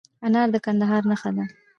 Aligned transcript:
انار 0.25 0.47
د 0.53 0.55
کندهار 0.65 1.01
نښه 1.09 1.29
ده. 1.35 1.45